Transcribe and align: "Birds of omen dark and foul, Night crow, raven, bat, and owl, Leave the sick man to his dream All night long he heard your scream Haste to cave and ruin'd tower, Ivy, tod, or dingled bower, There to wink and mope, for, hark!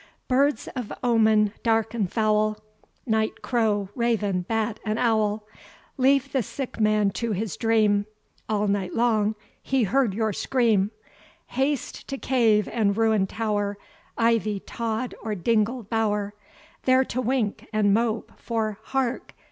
"Birds 0.27 0.67
of 0.69 0.91
omen 1.03 1.53
dark 1.61 1.93
and 1.93 2.11
foul, 2.11 2.57
Night 3.05 3.43
crow, 3.43 3.89
raven, 3.93 4.41
bat, 4.41 4.79
and 4.83 4.97
owl, 4.97 5.45
Leave 5.95 6.31
the 6.31 6.41
sick 6.41 6.79
man 6.79 7.11
to 7.11 7.33
his 7.33 7.55
dream 7.55 8.07
All 8.49 8.67
night 8.67 8.95
long 8.95 9.35
he 9.61 9.83
heard 9.83 10.15
your 10.15 10.33
scream 10.33 10.89
Haste 11.49 12.07
to 12.07 12.17
cave 12.17 12.67
and 12.73 12.97
ruin'd 12.97 13.29
tower, 13.29 13.77
Ivy, 14.17 14.61
tod, 14.61 15.13
or 15.21 15.35
dingled 15.35 15.87
bower, 15.91 16.33
There 16.85 17.05
to 17.05 17.21
wink 17.21 17.67
and 17.71 17.93
mope, 17.93 18.31
for, 18.39 18.79
hark! 18.81 19.35